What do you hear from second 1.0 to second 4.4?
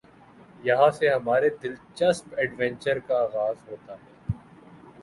ہمارے دلچسپ ایڈونچر کا آغاز ہوتا ہے۔